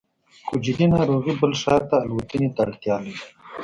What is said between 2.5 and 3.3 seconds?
ته اړتیا لري